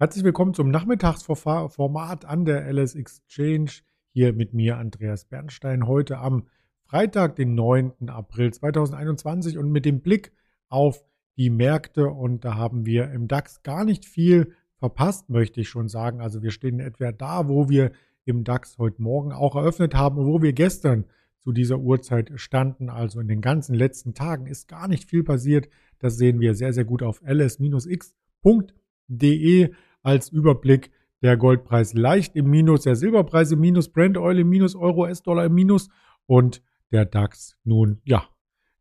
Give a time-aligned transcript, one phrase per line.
[0.00, 3.70] Herzlich willkommen zum Nachmittagsformat an der LS Exchange.
[4.12, 6.48] Hier mit mir Andreas Bernstein heute am
[6.82, 8.08] Freitag, den 9.
[8.08, 10.32] April 2021 und mit dem Blick
[10.68, 11.04] auf
[11.36, 12.08] die Märkte.
[12.08, 16.20] Und da haben wir im DAX gar nicht viel verpasst, möchte ich schon sagen.
[16.20, 17.92] Also wir stehen etwa da, wo wir
[18.24, 21.04] im DAX heute Morgen auch eröffnet haben und wo wir gestern
[21.38, 22.90] zu dieser Uhrzeit standen.
[22.90, 25.68] Also in den ganzen letzten Tagen ist gar nicht viel passiert.
[26.00, 27.22] Das sehen wir sehr, sehr gut auf
[29.08, 30.90] ls-x.de als Überblick.
[31.22, 35.46] Der Goldpreis leicht im Minus, der Silberpreis im Minus, Brent Oil im Minus, Euro, US-Dollar
[35.46, 35.88] im Minus
[36.26, 38.28] und der DAX nun, ja,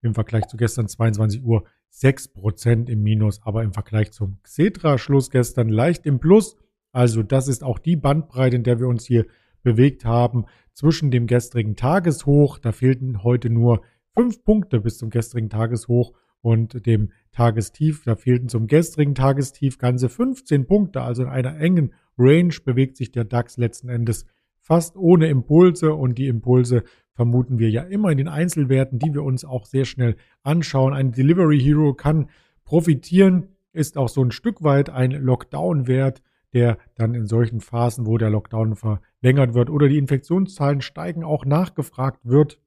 [0.01, 1.63] im Vergleich zu gestern 22 Uhr
[1.93, 6.57] 6% im Minus, aber im Vergleich zum Xetra-Schluss gestern leicht im Plus.
[6.91, 9.25] Also das ist auch die Bandbreite, in der wir uns hier
[9.61, 12.59] bewegt haben zwischen dem gestrigen Tageshoch.
[12.59, 16.13] Da fehlten heute nur fünf Punkte bis zum gestrigen Tageshoch
[16.43, 18.03] und dem Tagestief.
[18.03, 21.01] Da fehlten zum gestrigen Tagestief ganze 15 Punkte.
[21.01, 24.27] Also in einer engen Range bewegt sich der DAX letzten Endes
[24.59, 26.83] fast ohne Impulse und die Impulse
[27.13, 30.93] vermuten wir ja immer in den Einzelwerten, die wir uns auch sehr schnell anschauen.
[30.93, 32.29] Ein Delivery Hero kann
[32.65, 36.21] profitieren, ist auch so ein Stück weit ein Lockdown-Wert,
[36.53, 41.45] der dann in solchen Phasen, wo der Lockdown verlängert wird oder die Infektionszahlen steigen, auch
[41.45, 42.59] nachgefragt wird.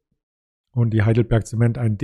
[0.72, 1.96] Und die Heidelberg Zement ein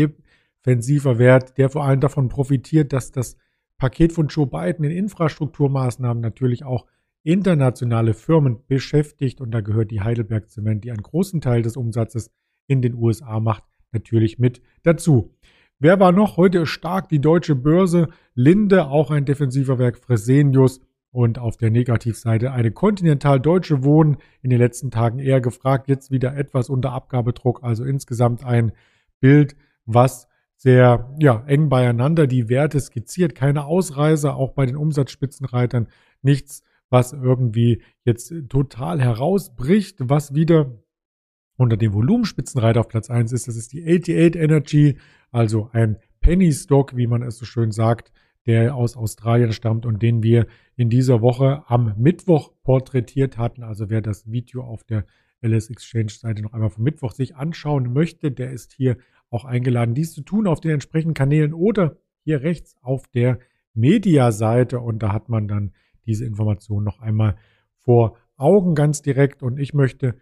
[0.64, 3.36] defensiver Wert, der vor allem davon profitiert, dass das
[3.78, 6.86] Paket von Joe Biden in Infrastrukturmaßnahmen natürlich auch
[7.24, 9.40] internationale Firmen beschäftigt.
[9.40, 12.30] Und da gehört die Heidelberg Zement, die einen großen Teil des Umsatzes
[12.66, 15.34] in den USA macht, natürlich mit dazu.
[15.78, 17.08] Wer war noch heute stark?
[17.08, 23.40] Die deutsche Börse, Linde, auch ein defensiver Werk, Fresenius und auf der Negativseite eine Continental
[23.40, 28.44] Deutsche Wohnen in den letzten Tagen eher gefragt, jetzt wieder etwas unter Abgabedruck, also insgesamt
[28.44, 28.72] ein
[29.20, 30.28] Bild, was
[30.62, 35.88] sehr ja, eng beieinander die Werte skizziert, keine Ausreißer, auch bei den Umsatzspitzenreitern
[36.22, 40.78] nichts, was irgendwie jetzt total herausbricht, was wieder
[41.56, 43.48] unter dem Volumenspitzenreiter auf Platz 1 ist.
[43.48, 44.98] Das ist die 88 Energy,
[45.32, 48.12] also ein Penny Stock, wie man es so schön sagt,
[48.46, 50.46] der aus Australien stammt und den wir
[50.76, 53.64] in dieser Woche am Mittwoch porträtiert hatten.
[53.64, 55.06] Also wer das Video auf der
[55.40, 58.96] LS Exchange Seite noch einmal vom Mittwoch sich anschauen möchte, der ist hier
[59.32, 63.38] auch eingeladen, dies zu tun auf den entsprechenden Kanälen oder hier rechts auf der
[63.74, 64.80] Media-Seite.
[64.80, 65.72] Und da hat man dann
[66.06, 67.36] diese Information noch einmal
[67.78, 69.42] vor Augen ganz direkt.
[69.42, 70.16] Und ich möchte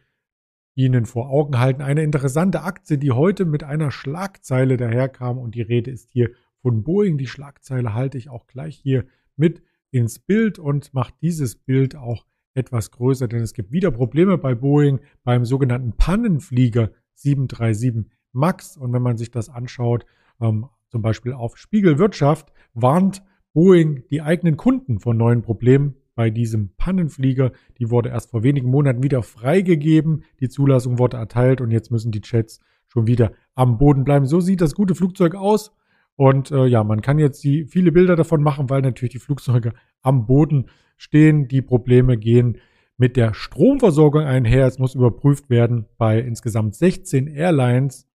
[0.74, 5.38] Ihnen vor Augen halten eine interessante Aktie, die heute mit einer Schlagzeile daherkam.
[5.38, 6.30] Und die Rede ist hier
[6.62, 7.18] von Boeing.
[7.18, 9.04] Die Schlagzeile halte ich auch gleich hier
[9.36, 14.36] mit ins Bild und mache dieses Bild auch etwas größer, denn es gibt wieder Probleme
[14.38, 18.76] bei Boeing beim sogenannten Pannenflieger 737 Max.
[18.76, 20.06] Und wenn man sich das anschaut,
[20.40, 26.74] ähm, zum Beispiel auf Spiegelwirtschaft, warnt Boeing die eigenen Kunden vor neuen Problemen bei diesem
[26.76, 27.52] Pannenflieger.
[27.78, 30.24] Die wurde erst vor wenigen Monaten wieder freigegeben.
[30.40, 34.26] Die Zulassung wurde erteilt und jetzt müssen die Jets schon wieder am Boden bleiben.
[34.26, 35.72] So sieht das gute Flugzeug aus.
[36.16, 39.72] Und äh, ja, man kann jetzt die, viele Bilder davon machen, weil natürlich die Flugzeuge
[40.02, 40.66] am Boden
[40.98, 41.48] stehen.
[41.48, 42.58] Die Probleme gehen
[42.98, 44.66] mit der Stromversorgung einher.
[44.66, 48.09] Es muss überprüft werden bei insgesamt 16 Airlines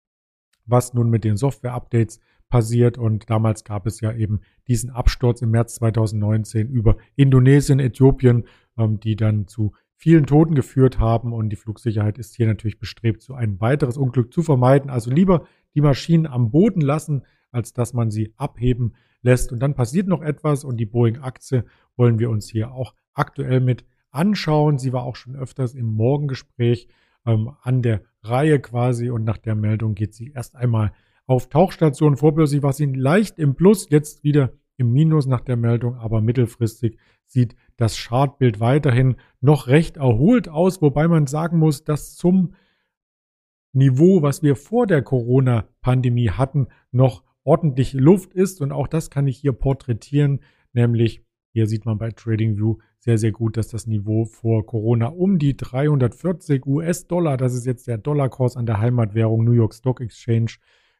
[0.66, 2.98] was nun mit den Software-Updates passiert.
[2.98, 8.44] Und damals gab es ja eben diesen Absturz im März 2019 über Indonesien, Äthiopien,
[8.78, 11.32] ähm, die dann zu vielen Toten geführt haben.
[11.32, 14.90] Und die Flugsicherheit ist hier natürlich bestrebt, so ein weiteres Unglück zu vermeiden.
[14.90, 19.52] Also lieber die Maschinen am Boden lassen, als dass man sie abheben lässt.
[19.52, 21.64] Und dann passiert noch etwas und die Boeing-Aktie
[21.96, 24.78] wollen wir uns hier auch aktuell mit anschauen.
[24.78, 26.88] Sie war auch schon öfters im Morgengespräch
[27.26, 30.92] ähm, an der Reihe quasi und nach der Meldung geht sie erst einmal
[31.26, 32.16] auf Tauchstation.
[32.16, 36.98] Vorbörslich war sie leicht im Plus, jetzt wieder im Minus nach der Meldung, aber mittelfristig
[37.26, 42.54] sieht das Chartbild weiterhin noch recht erholt aus, wobei man sagen muss, dass zum
[43.72, 49.26] Niveau, was wir vor der Corona-Pandemie hatten, noch ordentlich Luft ist und auch das kann
[49.26, 50.40] ich hier porträtieren,
[50.72, 51.23] nämlich
[51.54, 55.56] hier sieht man bei TradingView sehr, sehr gut, dass das Niveau vor Corona um die
[55.56, 60.56] 340 US-Dollar, das ist jetzt der Dollarkurs an der Heimatwährung New York Stock Exchange,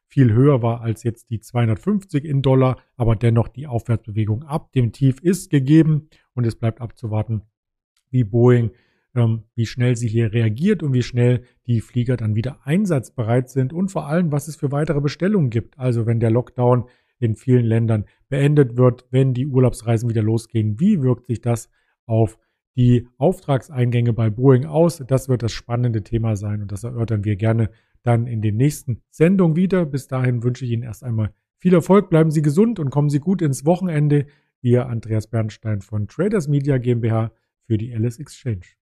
[0.06, 4.92] viel höher war als jetzt die 250 in Dollar, aber dennoch die Aufwärtsbewegung ab dem
[4.92, 7.42] Tief ist gegeben und es bleibt abzuwarten,
[8.10, 8.70] wie Boeing,
[9.16, 13.72] ähm, wie schnell sie hier reagiert und wie schnell die Flieger dann wieder einsatzbereit sind
[13.72, 15.80] und vor allem, was es für weitere Bestellungen gibt.
[15.80, 16.84] Also wenn der Lockdown
[17.24, 21.70] in vielen Ländern beendet wird, wenn die Urlaubsreisen wieder losgehen, wie wirkt sich das
[22.06, 22.38] auf
[22.76, 25.02] die Auftragseingänge bei Boeing aus.
[25.06, 27.70] Das wird das spannende Thema sein und das erörtern wir gerne
[28.02, 29.86] dann in den nächsten Sendungen wieder.
[29.86, 33.20] Bis dahin wünsche ich Ihnen erst einmal viel Erfolg, bleiben Sie gesund und kommen Sie
[33.20, 34.26] gut ins Wochenende.
[34.60, 37.32] Ihr Andreas Bernstein von Traders Media GmbH
[37.66, 38.83] für die LS Exchange.